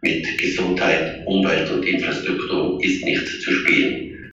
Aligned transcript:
Mit 0.00 0.38
Gesundheit, 0.38 1.26
Umwelt 1.26 1.72
und 1.72 1.82
Infrastruktur 1.82 2.78
ist 2.84 3.04
nicht 3.04 3.26
zu 3.42 3.50
spielen. 3.50 4.30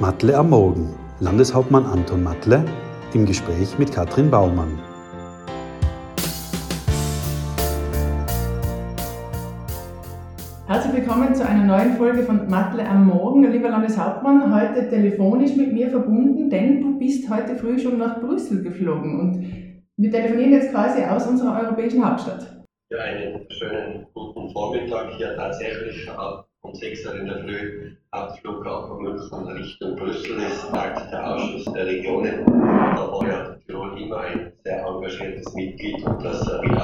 Matle 0.00 0.34
am 0.34 0.48
Morgen. 0.48 0.94
Landeshauptmann 1.20 1.84
Anton 1.84 2.22
Matle 2.22 2.64
im 3.12 3.26
Gespräch 3.26 3.78
mit 3.78 3.92
Katrin 3.92 4.30
Baumann. 4.30 4.78
Herzlich 10.66 10.94
willkommen 10.94 11.34
zu 11.34 11.46
einer 11.46 11.64
neuen 11.66 11.98
Folge 11.98 12.22
von 12.22 12.48
Matle 12.48 12.88
am 12.88 13.06
Morgen. 13.06 13.52
Lieber 13.52 13.68
Landeshauptmann, 13.68 14.54
heute 14.54 14.88
telefonisch 14.88 15.54
mit 15.56 15.74
mir 15.74 15.90
verbunden, 15.90 16.48
denn 16.48 16.80
du 16.80 16.98
bist 16.98 17.28
heute 17.28 17.54
früh 17.54 17.78
schon 17.78 17.98
nach 17.98 18.18
Brüssel 18.18 18.62
geflogen 18.62 19.20
und 19.20 19.67
wir 19.98 20.10
telefonieren 20.12 20.52
jetzt 20.52 20.70
quasi 20.70 21.02
aus 21.02 21.26
unserer 21.26 21.60
europäischen 21.60 22.04
Hauptstadt. 22.04 22.46
Ja, 22.90 22.98
einen 22.98 23.44
schönen 23.50 24.06
guten 24.14 24.50
Vormittag 24.50 25.16
hier 25.16 25.34
tatsächlich 25.36 26.08
ab 26.08 26.48
um 26.62 26.74
6 26.74 27.06
Uhr 27.06 27.14
in 27.16 27.26
der 27.26 27.38
Früh 27.40 27.92
Abflug 28.10 28.64
auf 28.64 28.98
München 29.00 29.46
Richtung 29.48 29.96
Brüssel. 29.96 30.40
Es 30.40 30.66
tagt 30.70 31.12
der 31.12 31.34
Ausschuss 31.34 31.64
der 31.74 31.86
Regionen. 31.86 32.44
Da 32.46 33.10
war 33.12 33.26
ja 33.26 33.56
Tirol 33.66 34.00
immer 34.00 34.20
ein 34.20 34.52
sehr 34.64 34.86
engagiertes 34.86 35.52
Mitglied 35.54 36.02
und 36.04 36.24
das 36.24 36.46
will 36.46 36.60
sein. 36.70 36.77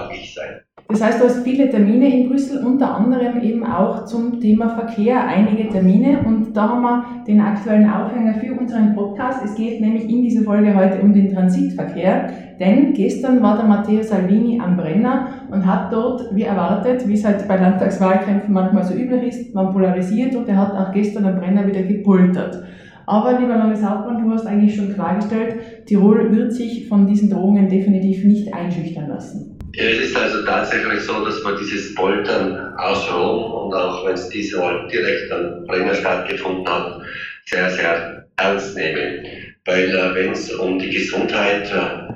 Das 0.94 1.02
heißt, 1.02 1.20
du 1.20 1.24
hast 1.24 1.42
viele 1.42 1.68
Termine 1.68 2.06
in 2.06 2.28
Brüssel, 2.28 2.64
unter 2.64 2.94
anderem 2.94 3.42
eben 3.42 3.66
auch 3.66 4.04
zum 4.04 4.38
Thema 4.38 4.68
Verkehr, 4.68 5.26
einige 5.26 5.68
Termine. 5.68 6.20
Und 6.24 6.56
da 6.56 6.68
haben 6.68 6.82
wir 6.82 7.04
den 7.26 7.40
aktuellen 7.40 7.90
Aufhänger 7.90 8.34
für 8.34 8.52
unseren 8.52 8.94
Podcast. 8.94 9.40
Es 9.44 9.56
geht 9.56 9.80
nämlich 9.80 10.08
in 10.08 10.22
dieser 10.22 10.44
Folge 10.44 10.72
heute 10.72 11.02
um 11.02 11.12
den 11.12 11.34
Transitverkehr. 11.34 12.28
Denn 12.60 12.92
gestern 12.92 13.42
war 13.42 13.56
der 13.56 13.66
Matteo 13.66 14.04
Salvini 14.04 14.60
am 14.60 14.76
Brenner 14.76 15.30
und 15.50 15.66
hat 15.66 15.92
dort, 15.92 16.32
wie 16.32 16.44
erwartet, 16.44 17.08
wie 17.08 17.14
es 17.14 17.24
halt 17.24 17.48
bei 17.48 17.56
Landtagswahlkämpfen 17.56 18.54
manchmal 18.54 18.84
so 18.84 18.94
üblich 18.94 19.24
ist, 19.24 19.52
man 19.52 19.72
polarisiert 19.72 20.36
und 20.36 20.48
er 20.48 20.58
hat 20.58 20.76
auch 20.76 20.92
gestern 20.92 21.26
am 21.26 21.40
Brenner 21.40 21.66
wieder 21.66 21.82
gepultert. 21.82 22.62
Aber, 23.04 23.40
lieber 23.40 23.56
Landeshauptmann, 23.56 24.22
du 24.24 24.32
hast 24.32 24.46
eigentlich 24.46 24.76
schon 24.76 24.94
klargestellt, 24.94 25.86
Tirol 25.86 26.30
wird 26.30 26.52
sich 26.52 26.86
von 26.88 27.04
diesen 27.08 27.30
Drohungen 27.30 27.68
definitiv 27.68 28.24
nicht 28.24 28.54
einschüchtern 28.54 29.08
lassen. 29.08 29.53
Es 29.76 29.98
ist 29.98 30.16
also 30.16 30.44
tatsächlich 30.44 31.00
so, 31.00 31.24
dass 31.24 31.42
man 31.42 31.56
dieses 31.58 31.94
Poltern 31.94 32.74
aus 32.76 33.10
Rom 33.12 33.52
und 33.52 33.74
auch 33.74 34.06
wenn 34.06 34.14
es 34.14 34.28
diesmal 34.28 34.86
direkt 34.88 35.32
am 35.32 35.66
Brenner 35.66 35.94
stattgefunden 35.94 36.68
hat, 36.68 37.02
sehr, 37.46 37.70
sehr 37.70 38.24
ernst 38.36 38.76
nehmen. 38.76 39.26
Weil 39.64 39.90
äh, 39.90 40.14
wenn 40.14 40.32
es 40.32 40.52
um 40.54 40.78
die 40.78 40.90
Gesundheit 40.90 41.70
äh, 41.72 42.12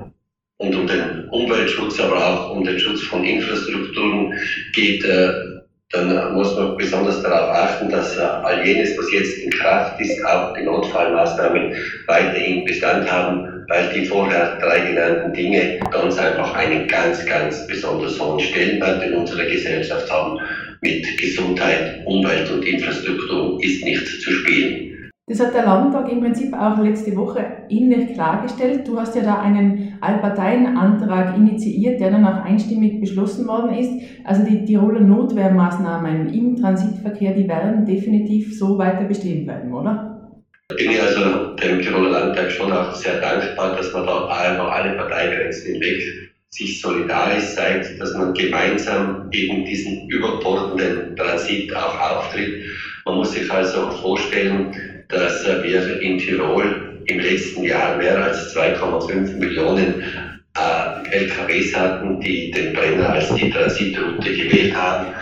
und 0.59 0.75
um 0.75 0.87
den 0.87 1.29
Umweltschutz, 1.31 1.99
aber 1.99 2.25
auch 2.25 2.51
um 2.51 2.65
den 2.65 2.79
Schutz 2.79 3.03
von 3.03 3.25
Infrastrukturen 3.25 4.35
geht, 4.75 5.05
äh, 5.05 5.33
dann 5.91 6.35
muss 6.35 6.55
man 6.55 6.77
besonders 6.77 7.23
darauf 7.23 7.51
achten, 7.57 7.89
dass 7.89 8.17
äh, 8.17 8.21
all 8.21 8.65
jenes, 8.65 8.97
was 8.99 9.11
jetzt 9.11 9.39
in 9.39 9.51
Kraft 9.51 10.01
ist, 10.01 10.25
auch 10.27 10.55
die 10.55 10.65
Notfallmaßnahmen 10.65 11.75
weiterhin 12.07 12.65
Bestand 12.67 13.11
haben, 13.11 13.58
weil 13.69 13.93
die 13.95 14.07
vorher 14.07 14.59
drei 14.59 14.81
genannten 14.81 15.33
Dinge 15.33 15.79
ganz 15.91 16.19
einfach 16.19 16.55
einen 16.55 16.89
ganz, 16.89 17.25
ganz 17.27 17.67
besonders 17.67 18.19
hohen 18.21 18.41
Stellenwert 18.41 19.05
in 19.05 19.15
unserer 19.15 19.45
Gesellschaft 19.45 20.11
haben. 20.11 20.39
Mit 20.81 21.05
Gesundheit, 21.19 22.03
Umwelt 22.07 22.51
und 22.51 22.65
Infrastruktur 22.65 23.63
ist 23.63 23.85
nicht 23.85 24.07
zu 24.07 24.31
spielen. 24.31 24.89
Das 25.27 25.41
hat 25.41 25.53
der 25.53 25.67
Landtag 25.67 26.11
im 26.11 26.21
Prinzip 26.21 26.55
auch 26.55 26.79
letzte 26.79 27.15
Woche 27.15 27.45
ähnlich 27.69 28.15
klargestellt. 28.15 28.89
Du 28.89 28.99
hast 28.99 29.15
ja 29.15 29.23
da 29.23 29.41
einen 29.43 29.99
Allparteienantrag 30.01 31.37
initiiert, 31.37 32.01
der 32.01 32.13
dann 32.13 32.25
auch 32.25 32.43
einstimmig 32.45 32.99
beschlossen 32.99 33.47
worden 33.47 33.77
ist. 33.77 33.93
Also 34.25 34.43
die 34.45 34.65
Tiroler 34.65 35.01
Notwehrmaßnahmen 35.01 36.33
im 36.33 36.57
Transitverkehr, 36.57 37.35
die 37.35 37.47
werden 37.47 37.85
definitiv 37.85 38.59
so 38.59 38.79
weiter 38.79 39.05
bestehen 39.05 39.45
bleiben, 39.45 39.75
oder? 39.75 40.08
Ich 40.77 40.87
bin 40.87 41.01
also 41.01 41.55
dem 41.57 41.81
Tiroler 41.81 42.11
Landtag 42.11 42.53
schon 42.53 42.71
auch 42.71 42.95
sehr 42.95 43.19
dankbar, 43.21 43.75
dass 43.75 43.91
man 43.95 44.05
da 44.05 44.55
über 44.55 44.71
alle 44.71 44.97
Parteigrenzen 44.99 45.73
hinweg 45.73 46.29
sich 46.51 46.81
solidarisch 46.83 47.55
zeigt, 47.55 47.99
dass 47.99 48.13
man 48.13 48.35
gemeinsam 48.35 49.29
eben 49.33 49.65
diesen 49.65 50.07
überbordenden 50.09 51.17
Transit 51.17 51.75
auch 51.75 51.99
auftritt. 51.99 52.65
Man 53.07 53.15
muss 53.17 53.33
sich 53.33 53.51
also 53.51 53.91
vorstellen, 53.93 55.03
dass 55.09 55.43
wir 55.47 56.01
in 56.03 56.19
Tirol 56.19 57.03
im 57.07 57.19
letzten 57.19 57.65
Jahr 57.65 57.97
mehr 57.97 58.23
als 58.23 58.55
2,5 58.55 59.37
Millionen 59.39 60.03
äh, 60.55 61.17
LKWs 61.17 61.75
hatten, 61.75 62.21
die 62.21 62.51
den 62.51 62.75
Brenner 62.75 63.09
als 63.11 63.35
die 63.35 63.51
Transitroute 63.51 64.33
gewählt 64.33 64.75
haben. 64.75 65.15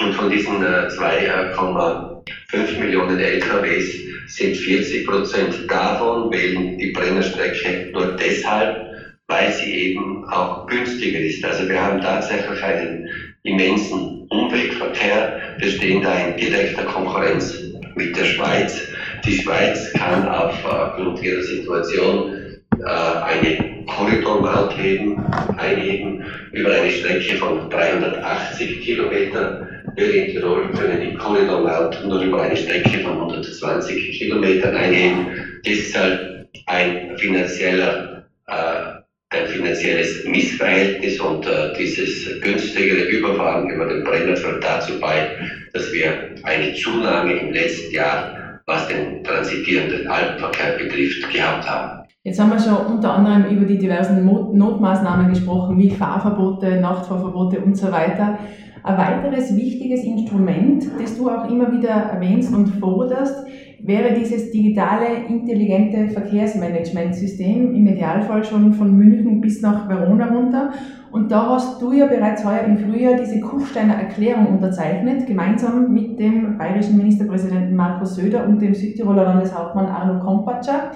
Und 0.00 0.12
von 0.12 0.28
diesen 0.28 0.60
äh, 0.60 0.88
2,5 0.88 2.78
Millionen 2.80 3.18
LKWs 3.20 3.94
sind 4.26 4.56
40 4.56 5.06
Prozent 5.06 5.70
davon 5.70 6.32
wählen 6.32 6.76
die 6.78 6.90
Brennerstrecke 6.90 7.90
nur 7.92 8.16
deshalb, 8.16 8.86
weil 9.28 9.52
sie 9.52 9.72
eben 9.72 10.24
auch 10.24 10.66
günstiger 10.66 11.20
ist. 11.20 11.44
Also 11.44 11.68
wir 11.68 11.80
haben 11.80 12.00
tatsächlich 12.00 12.60
einen 12.60 13.08
immensen 13.44 14.26
Umwegverkehr. 14.30 15.40
Wir 15.58 15.70
stehen 15.70 16.02
da 16.02 16.12
in 16.26 16.36
direkter 16.38 16.84
Konkurrenz 16.84 17.56
mit 17.94 18.16
der 18.16 18.24
Schweiz. 18.24 18.88
Die 19.24 19.38
Schweiz 19.42 19.92
kann 19.92 20.28
aufgrund 20.28 21.22
ihrer 21.22 21.42
Situation 21.42 22.34
äh, 22.80 22.84
eine 22.84 23.84
Korridormaut 23.86 24.76
heben, 24.76 25.24
einheben 25.56 26.24
über 26.52 26.72
eine 26.72 26.90
Strecke 26.90 27.36
von 27.36 27.70
380 27.70 28.80
Kilometern. 28.80 29.68
Wir 29.96 30.14
in 30.14 30.32
Tirol 30.32 30.70
können 30.72 31.00
die 31.00 31.14
Korridormaut 31.16 32.02
nur 32.04 32.20
über 32.20 32.42
eine 32.42 32.56
Strecke 32.56 33.00
von 33.00 33.12
120 33.12 34.18
Kilometern 34.18 34.74
einheben. 34.76 35.26
Deshalb 35.64 36.48
ein 36.66 37.16
finanzieller 37.16 38.24
äh, 38.46 38.94
ein 39.30 39.48
finanzielles 39.48 40.24
Missverhältnis 40.26 41.18
und 41.18 41.46
äh, 41.46 41.72
dieses 41.76 42.40
günstigere 42.40 43.04
Überfahren 43.04 43.68
über 43.68 43.86
den 43.86 44.04
Brenner 44.04 44.36
führt 44.36 44.62
dazu 44.62 45.00
bei, 45.00 45.30
dass 45.72 45.92
wir 45.92 46.34
eine 46.44 46.72
Zunahme 46.74 47.32
im 47.32 47.52
letzten 47.52 47.92
Jahr 47.92 48.60
was 48.66 48.88
den 48.88 49.22
transitierenden 49.22 50.08
Alpenverkehr 50.08 50.78
betrifft, 50.78 51.30
gehabt 51.30 51.68
haben. 51.68 52.08
Jetzt 52.22 52.40
haben 52.40 52.50
wir 52.50 52.58
schon 52.58 52.94
unter 52.94 53.12
anderem 53.12 53.54
über 53.54 53.66
die 53.66 53.76
diversen 53.76 54.24
Notmaßnahmen 54.24 55.28
gesprochen, 55.28 55.76
wie 55.78 55.90
Fahrverbote, 55.90 56.80
Nachtfahrverbote 56.80 57.60
und 57.60 57.76
so 57.76 57.92
weiter. 57.92 58.38
Ein 58.84 58.98
weiteres 58.98 59.56
wichtiges 59.56 60.04
Instrument, 60.04 60.84
das 61.00 61.16
du 61.16 61.30
auch 61.30 61.48
immer 61.48 61.72
wieder 61.72 61.88
erwähnst 61.88 62.54
und 62.54 62.66
forderst, 62.66 63.46
wäre 63.82 64.12
dieses 64.12 64.50
digitale, 64.50 65.24
intelligente 65.26 66.08
Verkehrsmanagementsystem, 66.08 67.74
im 67.74 67.86
Idealfall 67.86 68.44
schon 68.44 68.74
von 68.74 68.94
München 68.94 69.40
bis 69.40 69.62
nach 69.62 69.88
Verona 69.88 70.26
runter. 70.26 70.72
Und 71.12 71.32
da 71.32 71.48
hast 71.48 71.80
du 71.80 71.92
ja 71.92 72.06
bereits 72.06 72.44
heuer 72.44 72.64
im 72.66 72.76
Frühjahr 72.76 73.14
diese 73.14 73.40
Kufsteiner 73.40 73.94
Erklärung 73.94 74.48
unterzeichnet, 74.48 75.26
gemeinsam 75.26 75.90
mit 75.90 76.20
dem 76.20 76.58
bayerischen 76.58 76.98
Ministerpräsidenten 76.98 77.74
Markus 77.74 78.16
Söder 78.16 78.46
und 78.46 78.60
dem 78.60 78.74
Südtiroler 78.74 79.24
Landeshauptmann 79.24 79.86
Arno 79.86 80.22
Kompatscher. 80.22 80.90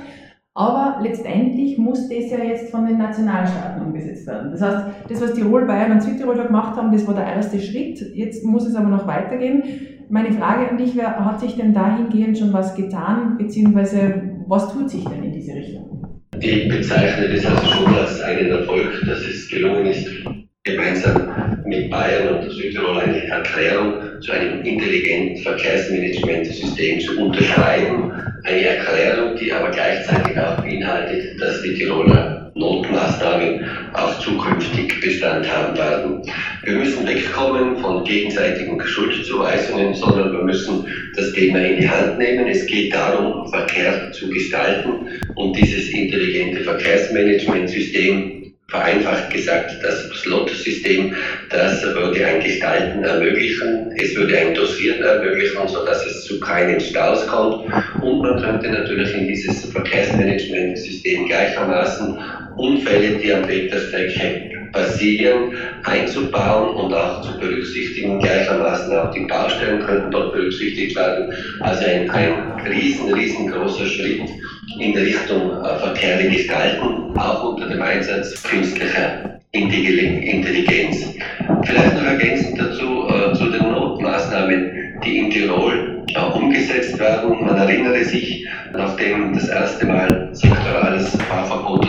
Aber 0.54 1.00
letztendlich 1.02 1.78
muss 1.78 2.08
das 2.08 2.30
ja 2.30 2.42
jetzt 2.42 2.70
von 2.70 2.86
den 2.86 2.98
Nationalstaaten 2.98 3.86
umgesetzt 3.86 4.26
werden. 4.26 4.50
Das 4.50 4.60
heißt, 4.60 4.86
das, 5.08 5.20
was 5.20 5.34
Tirol, 5.34 5.66
Bayern 5.66 5.92
und 5.92 6.02
Südtirol 6.02 6.36
gemacht 6.36 6.76
haben, 6.76 6.90
das 6.90 7.06
war 7.06 7.14
der 7.14 7.26
erste 7.26 7.60
Schritt. 7.60 8.00
Jetzt 8.14 8.44
muss 8.44 8.66
es 8.66 8.74
aber 8.74 8.88
noch 8.88 9.06
weitergehen. 9.06 9.62
Meine 10.10 10.32
Frage 10.32 10.68
an 10.68 10.78
dich 10.78 10.96
wäre, 10.96 11.24
hat 11.24 11.38
sich 11.38 11.56
denn 11.56 11.74
dahingehend 11.74 12.38
schon 12.38 12.52
was 12.52 12.74
getan, 12.74 13.36
beziehungsweise 13.38 14.22
was 14.46 14.72
tut 14.72 14.90
sich 14.90 15.04
denn 15.04 15.22
in 15.22 15.32
diese 15.32 15.54
Richtung? 15.54 16.22
Ich 16.40 16.68
bezeichne 16.68 17.28
das 17.28 17.44
also 17.44 17.66
schon 17.66 17.94
als 17.94 18.20
einen 18.22 18.50
Erfolg, 18.50 19.02
dass 19.06 19.20
es 19.20 19.48
gelungen 19.48 19.86
ist, 19.86 20.08
gemeinsam 20.64 21.58
mit 21.66 21.90
Bayern 21.90 22.38
und 22.38 22.50
Südtirol 22.50 23.00
eine 23.00 23.24
Erklärung 23.26 23.94
zu 24.20 24.32
einem 24.32 24.62
intelligenten 24.62 25.42
Verkehrsmanagementsystem 25.42 27.00
zu 27.00 27.20
unterschreiben. 27.20 28.12
Eine 28.44 28.64
Erklärung, 28.64 29.36
die 29.36 29.52
aber 29.52 29.70
gleichzeitig 29.70 30.38
auch 30.38 30.56
beinhaltet, 30.56 31.40
dass 31.40 31.62
die 31.62 31.74
Tiroler 31.74 32.50
Notmaßnahmen 32.54 33.64
auch 33.94 34.18
zukünftig 34.20 35.00
Bestand 35.00 35.48
haben 35.50 35.76
werden. 35.76 36.22
Wir 36.64 36.74
müssen 36.74 37.06
wegkommen 37.06 37.78
von 37.78 38.04
gegenseitigen 38.04 38.80
Schuldzuweisungen, 38.80 39.94
sondern 39.94 40.32
wir 40.32 40.42
müssen 40.42 40.84
das 41.16 41.32
Thema 41.32 41.60
in 41.60 41.80
die 41.80 41.88
Hand 41.88 42.18
nehmen. 42.18 42.46
Es 42.48 42.66
geht 42.66 42.92
darum, 42.92 43.48
Verkehr 43.48 44.10
zu 44.12 44.28
gestalten 44.28 45.06
und 45.36 45.56
dieses 45.56 45.90
intelligente 45.90 46.64
Verkehrsmanagementsystem 46.64 48.37
vereinfacht 48.68 49.30
gesagt, 49.30 49.72
das 49.82 50.10
Slot-System, 50.20 51.14
das 51.48 51.82
würde 51.82 52.26
ein 52.26 52.42
Gestalten 52.42 53.02
ermöglichen, 53.02 53.92
es 53.96 54.14
würde 54.14 54.36
ein 54.36 54.54
Dosieren 54.54 55.02
ermöglichen, 55.02 55.66
sodass 55.66 56.04
es 56.04 56.24
zu 56.24 56.38
keinen 56.40 56.78
Staus 56.78 57.26
kommt. 57.26 57.64
Und 58.02 58.20
man 58.20 58.42
könnte 58.42 58.68
natürlich 58.68 59.14
in 59.14 59.26
dieses 59.26 59.64
Verkehrsmanagementsystem 59.72 61.26
gleichermaßen 61.26 62.18
Unfälle, 62.56 63.16
die 63.16 63.32
am 63.32 63.48
Weg 63.48 63.70
der 63.70 63.80
passieren, 64.72 65.52
einzubauen 65.84 66.74
und 66.74 66.94
auch 66.94 67.22
zu 67.22 67.38
berücksichtigen. 67.38 68.20
Gleichermaßen 68.20 68.96
auch 68.96 69.10
die 69.12 69.26
Baustellen 69.26 69.80
könnten 69.80 70.10
dort 70.10 70.32
berücksichtigt 70.32 70.96
werden. 70.96 71.32
Also 71.60 71.84
ein, 71.84 72.10
ein 72.10 72.60
riesen, 72.66 73.12
riesengroßer 73.12 73.86
Schritt 73.86 74.22
in 74.78 74.96
Richtung 74.96 75.62
äh, 75.64 75.78
Verkehr 75.78 76.28
gestalten, 76.28 77.16
auch 77.16 77.52
unter 77.52 77.68
dem 77.68 77.82
Einsatz 77.82 78.42
künstlicher 78.42 79.38
Intelligenz. 79.52 81.14
Vielleicht 81.64 81.94
noch 81.94 82.04
ergänzend 82.04 82.60
dazu 82.60 83.08
äh, 83.08 83.32
zu 83.34 83.50
den 83.50 83.72
Notmaßnahmen, 83.72 85.00
die 85.04 85.18
in 85.18 85.30
Tirol 85.30 86.04
äh, 86.14 86.20
umgesetzt 86.20 86.98
werden. 86.98 87.44
Man 87.44 87.56
erinnere 87.56 88.04
sich, 88.04 88.46
nachdem 88.72 89.32
das 89.32 89.48
erste 89.48 89.86
Mal 89.86 90.28
sektorales 90.32 91.16
Fahrverbot 91.28 91.87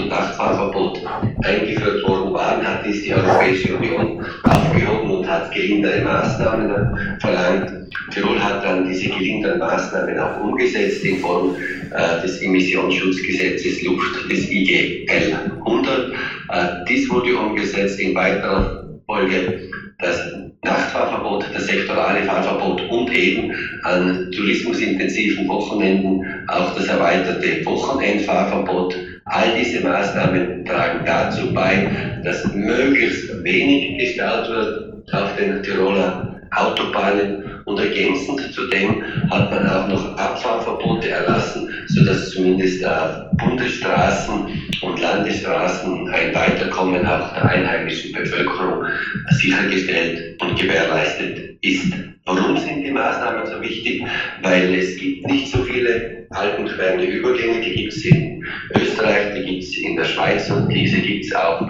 Europäische 3.50 3.78
Union 3.78 4.26
aufgehoben 4.44 5.12
und 5.12 5.28
hat 5.28 5.52
gelindere 5.52 6.02
Maßnahmen 6.02 7.20
verlangt. 7.20 7.92
Tirol 8.12 8.40
hat 8.40 8.64
dann 8.64 8.88
diese 8.88 9.10
gelingenden 9.10 9.58
Maßnahmen 9.58 10.20
auch 10.20 10.40
umgesetzt 10.42 11.04
in 11.04 11.18
Form 11.18 11.56
äh, 11.56 12.22
des 12.22 12.42
Emissionsschutzgesetzes 12.42 13.82
Luft 13.84 14.32
des 14.32 14.50
IGL 14.52 15.08
100. 15.66 16.12
Äh, 16.12 16.16
dies 16.88 17.10
wurde 17.10 17.36
umgesetzt 17.36 18.00
in 18.00 18.14
weiterer 18.14 18.88
Folge 19.08 19.70
das 19.98 20.32
Nachtfahrverbot, 20.64 21.46
das 21.54 21.66
sektorale 21.66 22.24
Fahrverbot 22.26 22.82
und 22.90 23.12
eben 23.12 23.52
an 23.84 24.32
tourismusintensiven 24.32 25.48
Wochenenden 25.48 26.24
auch 26.48 26.76
das 26.76 26.88
erweiterte 26.88 27.66
Wochenendfahrverbot. 27.66 28.96
All 29.30 29.56
diese 29.56 29.82
Maßnahmen 29.82 30.66
tragen 30.66 31.06
dazu 31.06 31.54
bei, 31.54 32.20
dass 32.24 32.52
möglichst 32.54 33.44
wenig 33.44 34.00
gestaut 34.00 34.50
wird 34.50 35.14
auf 35.14 35.36
den 35.36 35.62
Tiroler 35.64 36.40
Autobahnen 36.52 37.62
und 37.66 37.80
ergänzend 37.80 38.52
zudem 38.54 39.04
hat 39.30 39.52
man 39.52 39.68
auch 39.68 39.88
noch 39.88 40.18
Abfahrverbote 40.18 41.10
erlassen, 41.10 41.70
sodass 41.88 42.32
zumindest 42.32 42.82
äh, 42.82 42.88
Bundesstraßen 43.38 44.48
und 44.82 45.00
Landesstraßen 45.00 46.10
ein 46.10 46.34
Weiterkommen 46.34 47.06
auch 47.06 47.32
der 47.34 47.46
einheimischen 47.46 48.12
Bevölkerung 48.14 48.84
sichergestellt 49.30 50.42
und 50.42 50.60
gewährleistet 50.60 51.56
ist. 51.62 51.94
Warum 52.30 52.58
sind 52.58 52.84
die 52.84 52.92
Maßnahmen 52.92 53.44
so 53.48 53.60
wichtig? 53.60 54.04
Weil 54.44 54.76
es 54.76 54.96
gibt 54.98 55.26
nicht 55.26 55.52
so 55.52 55.64
viele 55.64 56.28
alpenquerende 56.30 57.06
Übergänge, 57.06 57.60
die 57.60 57.74
gibt 57.74 57.94
es 57.94 58.06
in 58.06 58.46
Österreich, 58.76 59.34
die 59.34 59.46
gibt 59.46 59.64
es 59.64 59.78
in 59.80 59.96
der 59.96 60.06
Schweiz 60.06 60.48
und 60.52 60.70
diese 60.70 61.02
gibt 61.02 61.26
es 61.26 61.34
auch 61.34 61.68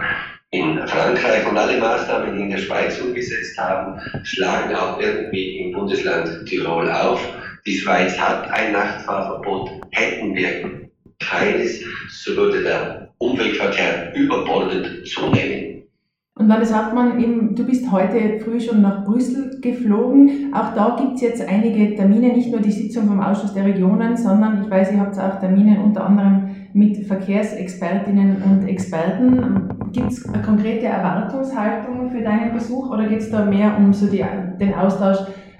in 0.51 0.85
Frankreich 0.85 1.47
und 1.47 1.57
alle 1.57 1.77
Maßnahmen, 1.77 2.35
die 2.35 2.41
in 2.41 2.49
der 2.49 2.57
Schweiz 2.57 2.99
umgesetzt 2.99 3.57
haben, 3.57 4.01
schlagen 4.23 4.75
auch 4.75 4.99
irgendwie 4.99 5.59
im 5.59 5.71
Bundesland 5.71 6.45
Tirol 6.45 6.91
auf. 6.91 7.25
Die 7.65 7.77
Schweiz 7.77 8.19
hat 8.19 8.51
ein 8.51 8.73
Nachtfahrverbot. 8.73 9.71
Hätten 9.91 10.35
wir 10.35 10.89
keines, 11.19 11.81
so 12.09 12.35
würde 12.35 12.63
der 12.63 13.13
Umweltverkehr 13.19 14.13
überbordend 14.13 15.07
zunehmen. 15.07 15.68
Und 16.39 16.47
Landeshauptmann, 16.47 17.19
eben, 17.19 17.53
du 17.53 17.65
bist 17.65 17.91
heute 17.91 18.39
früh 18.39 18.61
schon 18.61 18.81
nach 18.81 19.03
Brüssel 19.03 19.59
geflogen. 19.59 20.53
Auch 20.53 20.73
da 20.73 20.95
gibt 20.97 21.15
es 21.15 21.21
jetzt 21.21 21.45
einige 21.45 21.97
Termine, 21.97 22.29
nicht 22.31 22.49
nur 22.49 22.61
die 22.61 22.71
Sitzung 22.71 23.07
vom 23.07 23.19
Ausschuss 23.19 23.53
der 23.53 23.65
Regionen, 23.65 24.15
sondern 24.15 24.63
ich 24.63 24.69
weiß, 24.69 24.93
ihr 24.93 25.01
habt 25.01 25.19
auch 25.19 25.37
Termine 25.41 25.81
unter 25.83 26.05
anderem 26.05 26.55
mit 26.71 27.05
Verkehrsexpertinnen 27.05 28.41
und 28.41 28.69
Experten. 28.69 29.67
Gibt 29.91 30.13
es 30.13 30.23
konkrete 30.45 30.85
Erwartungshaltung 30.85 32.09
für 32.09 32.21
deinen 32.21 32.53
Besuch 32.53 32.89
oder 32.89 33.07
geht 33.07 33.19
es 33.19 33.31
da 33.31 33.43
mehr 33.43 33.75
um 33.77 33.91
so 33.91 34.07
die, 34.07 34.23
den 34.61 34.73
Austausch 34.75 35.17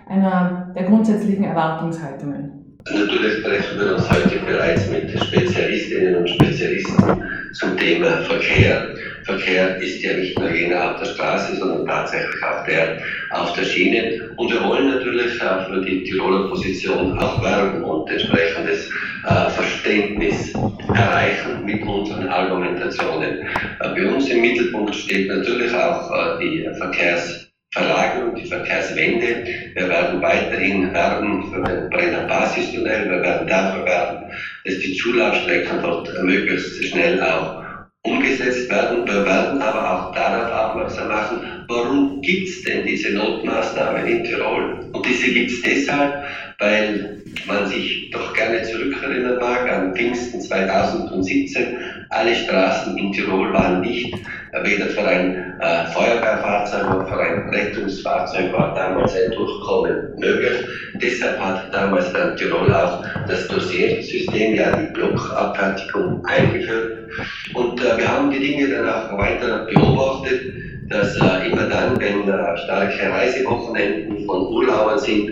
einer 0.07 0.71
der 0.77 0.83
grundsätzlichen 0.83 1.43
Erwartungshaltungen? 1.43 2.77
Natürlich 2.85 3.43
treffen 3.43 3.79
wir 3.79 3.95
uns 3.95 4.09
heute 4.09 4.39
bereits 4.47 4.89
mit 4.89 5.11
Spezialistinnen 5.11 6.15
und 6.15 6.29
Spezialisten 6.29 7.03
zum 7.51 7.75
Thema 7.75 8.07
Verkehr. 8.23 8.87
Verkehr 9.29 9.77
ist 9.77 10.01
ja 10.01 10.13
nicht 10.13 10.37
nur 10.39 10.49
jener 10.49 10.91
auf 10.91 10.99
der 10.99 11.05
Straße, 11.05 11.55
sondern 11.57 11.85
tatsächlich 11.85 12.43
auch 12.43 12.65
der 12.65 12.97
auf 13.29 13.53
der 13.53 13.63
Schiene. 13.63 14.31
Und 14.37 14.51
wir 14.51 14.63
wollen 14.63 14.89
natürlich 14.89 15.33
für 15.33 15.85
die 15.85 16.03
Tiroler 16.03 16.49
Position 16.49 17.17
auch 17.19 17.43
werben 17.43 17.83
und 17.83 18.09
entsprechendes 18.09 18.89
äh, 19.25 19.49
Verständnis 19.51 20.51
erreichen 20.95 21.63
mit 21.63 21.83
unseren 21.83 22.27
Argumentationen. 22.27 23.39
Äh, 23.41 23.89
bei 23.95 24.07
uns 24.07 24.27
im 24.29 24.41
Mittelpunkt 24.41 24.95
steht 24.95 25.27
natürlich 25.27 25.73
auch 25.75 26.09
äh, 26.11 26.39
die 26.41 26.67
Verkehrsverlagerung, 26.79 28.33
die 28.33 28.47
Verkehrswende. 28.47 29.45
Wir 29.75 29.89
werden 29.89 30.21
weiterhin 30.23 30.91
werben 30.91 31.51
für 31.51 31.61
den 31.61 31.89
Brenner 31.91 32.25
Basistunnel. 32.27 33.11
Wir 33.11 33.21
werden 33.21 33.47
dafür 33.47 33.85
werben, 33.85 34.31
dass 34.65 34.79
die 34.79 34.95
Zulaufstrecken 34.95 35.83
dort 35.83 36.09
möglichst 36.23 36.83
schnell 36.85 37.21
auch 37.21 37.58
umgesetzt 38.03 38.69
werden. 38.69 39.05
Wir 39.05 39.25
werden 39.25 39.61
aber 39.61 39.91
auch 39.91 40.11
darauf 40.13 40.51
aufmerksam 40.51 41.09
machen, 41.09 41.65
warum 41.67 42.21
gibt 42.21 42.47
es 42.47 42.63
denn 42.63 42.85
diese 42.85 43.11
Notmaßnahmen 43.11 44.05
in 44.05 44.23
Tirol? 44.23 44.89
Und 44.91 45.05
diese 45.05 45.31
gibt 45.31 45.51
es 45.51 45.61
deshalb, 45.61 46.23
weil 46.59 47.21
man 47.45 47.65
sich 47.65 48.09
doch 48.11 48.33
gerne 48.33 48.61
zurückerinnern 48.63 49.39
mag 49.39 49.69
an 49.69 49.93
Pfingsten 49.95 50.39
2017. 50.41 51.77
Alle 52.09 52.35
Straßen 52.35 52.97
in 52.97 53.11
Tirol 53.11 53.53
waren 53.53 53.81
nicht, 53.81 54.15
weder 54.63 54.85
für 54.87 55.05
ein 55.05 55.48
äh, 55.59 55.85
Feuerwehrfahrzeug 55.87 56.89
noch 56.89 57.07
für 57.07 57.19
ein 57.19 57.49
Rettungsfahrzeug 57.49 58.53
war 58.53 58.73
damals 58.73 59.13
ein 59.13 59.31
Durchkommen 59.31 60.15
möglich. 60.17 60.67
Deshalb 60.95 61.39
hat 61.39 61.73
damals 61.73 62.11
dann 62.13 62.35
Tirol 62.35 62.73
auch 62.73 63.03
das 63.27 63.47
Dossiersystem, 63.47 64.55
ja 64.55 64.75
die 64.75 64.91
Blockabfertigung 64.93 66.25
eingeführt. 66.25 67.09
Und 67.53 67.79
äh, 67.81 67.97
wir 67.97 68.07
haben 68.07 68.31
die 68.31 68.39
Dinge 68.39 68.69
dann 68.69 68.89
auch 68.89 69.17
weiter 69.17 69.65
beobachtet 69.65 70.41
dass 70.89 71.15
äh, 71.17 71.49
immer 71.49 71.63
dann, 71.69 71.99
wenn 71.99 72.27
äh, 72.27 72.57
starke 72.57 73.11
Reisewochenenden 73.11 74.25
von 74.25 74.47
Urlaubern 74.47 74.99
sind, 74.99 75.31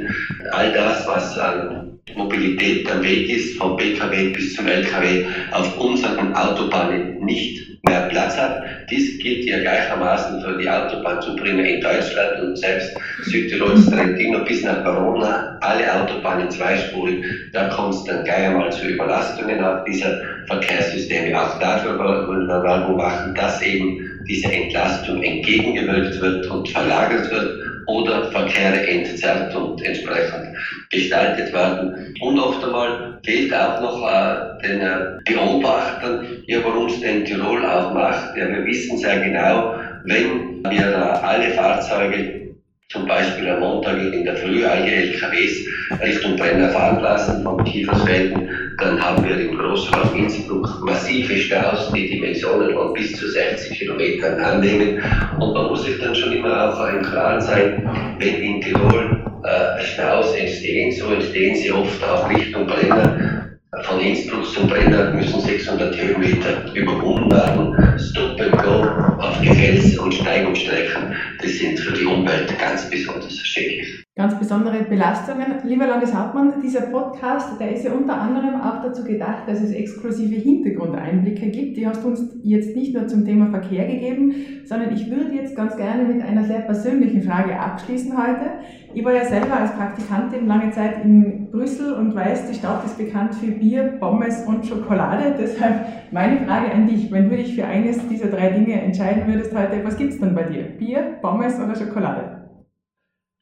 all 0.52 0.72
das, 0.72 1.08
was 1.08 1.38
an 1.38 1.87
Mobilität 2.16 2.90
am 2.92 3.04
Weg 3.04 3.30
ist, 3.30 3.58
vom 3.58 3.78
Pkw 3.78 4.30
bis 4.30 4.56
zum 4.56 4.68
Lkw, 4.68 5.26
auf 5.52 5.78
unseren 5.78 6.34
Autobahnen 6.34 7.20
nicht 7.20 7.68
mehr 7.84 8.02
Platz 8.10 8.38
hat. 8.38 8.64
Dies 8.90 9.20
gilt 9.20 9.46
ja 9.46 9.60
gleichermaßen 9.60 10.42
für 10.42 10.58
die 10.58 10.70
Autobahnzubringer 10.70 11.64
in 11.64 11.82
Deutschland 11.82 12.42
und 12.42 12.58
selbst 12.58 12.92
Südtirols 13.24 13.90
Trentino 13.90 14.44
bis 14.46 14.64
nach 14.64 14.84
Verona, 14.84 15.58
alle 15.62 16.02
Autobahnen 16.02 16.50
zweispurig. 16.50 17.24
Da 17.54 17.68
kommt 17.70 17.94
es 17.94 18.04
dann 18.06 18.24
gleich 18.24 18.48
einmal 18.48 18.72
zu 18.72 18.88
Überlastungen 18.88 19.64
auf 19.64 19.84
dieser 19.86 20.20
Verkehrssysteme. 20.48 21.40
Auch 21.40 21.60
dafür 21.60 21.98
wollen 22.00 22.48
wir 22.48 22.64
Werbung 22.64 22.98
machen, 22.98 23.34
dass 23.36 23.62
eben 23.62 24.00
diese 24.28 24.52
Entlastung 24.52 25.24
entgegengewirkt 25.24 26.22
wird 26.22 26.48
und 26.48 26.68
verlagert 26.70 27.32
wird 27.32 27.67
oder 27.88 28.32
Verkehre 28.32 28.88
entzerrt 28.88 29.56
und 29.56 29.82
entsprechend 29.84 30.56
gestaltet 30.90 31.54
werden. 31.54 32.16
Und 32.22 32.40
oft 32.40 32.64
einmal 32.64 33.20
fehlt 33.24 33.54
auch 33.54 33.82
noch 33.82 34.08
äh, 34.08 34.68
den 34.68 34.82
äh, 34.82 35.18
Beobachtern, 35.26 36.28
ja, 36.48 36.60
warum 36.64 36.88
es 36.88 37.00
denn 37.00 37.26
Tirol 37.26 37.66
auch 37.66 37.94
macht. 37.94 38.36
Ja, 38.38 38.48
wir 38.48 38.66
wissen 38.66 38.98
sehr 38.98 39.20
genau, 39.20 39.76
wenn 40.04 40.64
wir 40.70 40.88
äh, 40.88 41.26
alle 41.26 41.52
Fahrzeuge 41.52 42.47
zum 42.90 43.06
Beispiel 43.06 43.50
am 43.50 43.60
Montag 43.60 43.98
in 43.98 44.24
der 44.24 44.38
Früh 44.38 44.64
alle 44.64 44.90
LKWs 44.90 45.68
Richtung 46.02 46.38
Brenner 46.38 46.70
fahren 46.70 47.02
lassen 47.02 47.44
vom 47.44 47.62
Kiefersfelden, 47.66 48.50
dann 48.78 49.02
haben 49.02 49.26
wir 49.26 49.38
im 49.38 49.58
Großraum 49.58 50.16
Innsbruck 50.16 50.86
massive 50.86 51.36
Staus, 51.36 51.92
die 51.92 52.10
Dimensionen 52.10 52.74
von 52.74 52.94
bis 52.94 53.14
zu 53.18 53.28
60 53.28 53.78
Kilometern 53.78 54.40
annehmen. 54.40 55.04
Und 55.38 55.54
man 55.54 55.68
muss 55.68 55.84
sich 55.84 56.00
dann 56.00 56.16
schon 56.16 56.32
immer 56.32 56.70
auf 56.70 56.80
einen 56.80 57.02
Klaren 57.02 57.42
sein, 57.42 58.16
wenn 58.20 58.36
in 58.42 58.62
Tirol 58.62 59.22
äh, 59.44 59.84
Staus 59.84 60.34
entstehen, 60.36 60.94
so 60.94 61.12
entstehen 61.12 61.58
sie 61.58 61.72
oft 61.74 62.02
auch 62.06 62.30
Richtung 62.30 62.68
Brenner. 62.68 63.50
Von 63.82 64.00
Innsbruck 64.00 64.46
zum 64.46 64.70
Brenner 64.70 65.12
müssen 65.12 65.42
600 65.42 65.94
Kilometer 65.94 66.74
überwunden 66.74 67.30
werden. 67.32 68.00
Stop 68.00 68.40
and 68.40 68.58
go 68.64 69.07
auf 69.20 69.42
Gefälls- 69.42 69.98
und 69.98 70.14
Steigungsstrecken. 70.14 71.16
Das 71.42 71.52
sind 71.52 71.80
für 71.80 71.94
die 71.94 72.06
Umwelt 72.06 72.58
ganz 72.58 72.90
besonders 72.90 73.38
schädlich. 73.38 74.07
Ganz 74.18 74.38
besondere 74.40 74.84
Belastungen. 74.84 75.46
Lieber 75.64 75.86
Landeshauptmann, 75.86 76.54
dieser 76.64 76.82
Podcast, 76.82 77.60
der 77.60 77.72
ist 77.74 77.86
ja 77.86 77.92
unter 77.92 78.20
anderem 78.20 78.60
auch 78.60 78.82
dazu 78.82 79.04
gedacht, 79.04 79.44
dass 79.46 79.62
es 79.62 79.72
exklusive 79.72 80.34
Hintergrundeinblicke 80.34 81.52
gibt. 81.52 81.78
Die 81.78 81.88
hast 81.88 82.04
du 82.04 82.08
uns 82.08 82.36
jetzt 82.42 82.76
nicht 82.76 82.96
nur 82.96 83.08
zum 83.08 83.26
Thema 83.26 83.52
Verkehr 83.52 83.86
gegeben, 83.86 84.34
sondern 84.66 84.92
ich 84.92 85.12
würde 85.12 85.36
jetzt 85.36 85.56
ganz 85.56 85.78
gerne 85.78 86.04
mit 86.04 86.24
einer 86.24 86.44
sehr 86.46 86.62
persönlichen 86.62 87.22
Frage 87.22 87.60
abschließen 87.60 88.18
heute. 88.18 88.54
Ich 88.96 89.06
war 89.06 89.14
ja 89.14 89.24
selber 89.24 89.56
als 89.56 89.72
Praktikantin 89.74 90.48
lange 90.48 90.72
Zeit 90.72 91.06
in 91.06 91.52
Brüssel 91.52 91.94
und 91.94 92.16
weiß, 92.16 92.50
die 92.50 92.56
Stadt 92.56 92.84
ist 92.86 92.98
bekannt 92.98 93.36
für 93.36 93.52
Bier, 93.52 93.98
Pommes 94.00 94.44
und 94.48 94.66
Schokolade. 94.66 95.36
Deshalb 95.40 95.86
meine 96.12 96.38
Frage 96.38 96.72
an 96.72 96.88
dich, 96.88 97.12
wenn 97.12 97.30
du 97.30 97.38
dich 97.38 97.54
für 97.54 97.66
eines 97.66 98.00
dieser 98.08 98.30
drei 98.30 98.50
Dinge 98.50 98.82
entscheiden 98.82 99.28
würdest 99.28 99.56
heute, 99.56 99.84
was 99.84 99.96
gibt's 99.96 100.20
dann 100.20 100.34
bei 100.34 100.44
dir? 100.44 100.64
Bier, 100.64 101.18
Pommes 101.22 101.60
oder 101.60 101.76
Schokolade? 101.76 102.37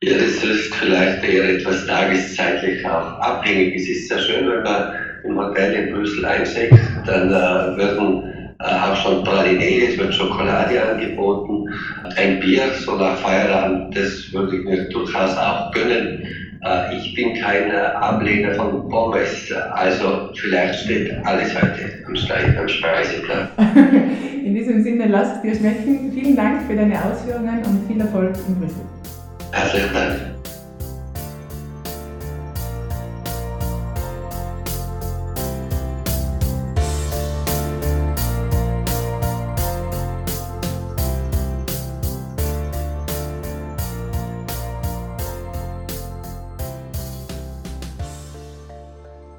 Ja, 0.04 0.18
das 0.18 0.44
ist 0.44 0.76
vielleicht 0.76 1.24
eher 1.24 1.50
etwas 1.56 1.86
tageszeitlich 1.88 2.86
auch 2.86 3.18
abhängig. 3.22 3.76
Es 3.76 3.88
ist 3.88 4.10
sehr 4.10 4.20
schön, 4.20 4.50
wenn 4.50 4.62
man 4.62 4.94
im 5.24 5.38
Hotel 5.38 5.74
in 5.74 5.94
Brüssel 5.94 6.26
eincheckt, 6.26 6.78
dann 7.06 7.30
äh, 7.30 7.78
werden 7.78 8.24
äh, 8.60 8.64
auch 8.66 8.96
schon 8.98 9.24
Praline, 9.24 9.88
es 9.88 9.98
wird 9.98 10.14
Schokolade 10.14 10.84
angeboten, 10.84 11.70
ein 12.18 12.40
Bier 12.42 12.64
so 12.82 12.98
nach 12.98 13.18
Feierabend, 13.18 13.96
das 13.96 14.32
würde 14.34 14.58
ich 14.58 14.66
mir 14.66 14.90
durchaus 14.90 15.36
auch 15.38 15.72
gönnen. 15.72 16.28
Äh, 16.62 16.98
ich 16.98 17.16
bin 17.16 17.34
kein 17.42 17.72
Ablehner 17.72 18.54
von 18.54 18.90
Pommes, 18.90 19.52
also 19.72 20.30
vielleicht 20.36 20.82
steht 20.82 21.14
alles 21.24 21.56
heute 21.56 22.04
am, 22.06 22.16
am 22.60 22.68
Speiseplan. 22.68 23.48
In 24.46 24.54
diesem 24.54 24.84
Sinne, 24.84 25.08
lass 25.08 25.38
es 25.38 25.42
dir 25.42 25.56
schmecken. 25.56 26.12
Vielen 26.14 26.36
Dank 26.36 26.68
für 26.68 26.76
deine 26.76 27.04
Ausführungen 27.04 27.64
und 27.64 27.88
viel 27.88 28.00
Erfolg 28.00 28.36
in 28.48 28.60
Brüssel. 28.60 28.95
Herzlichen 29.56 29.94
Dank. 29.94 30.35